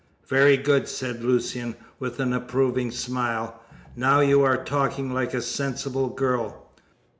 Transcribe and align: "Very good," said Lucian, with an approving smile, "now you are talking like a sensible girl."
"Very 0.27 0.57
good," 0.57 0.87
said 0.87 1.23
Lucian, 1.23 1.75
with 1.99 2.19
an 2.19 2.33
approving 2.33 2.89
smile, 2.89 3.61
"now 3.95 4.19
you 4.19 4.41
are 4.41 4.57
talking 4.57 5.13
like 5.13 5.35
a 5.35 5.43
sensible 5.43 6.09
girl." 6.09 6.71